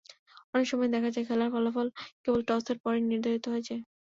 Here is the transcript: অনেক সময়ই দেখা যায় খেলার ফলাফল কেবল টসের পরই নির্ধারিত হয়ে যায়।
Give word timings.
অনেক 0.53 0.65
সময়ই 0.69 0.93
দেখা 0.95 1.09
যায় 1.11 1.25
খেলার 1.27 1.49
ফলাফল 1.53 1.87
কেবল 2.23 2.41
টসের 2.47 2.77
পরই 2.83 3.01
নির্ধারিত 3.03 3.45
হয়ে 3.51 3.65
যায়। 3.67 3.81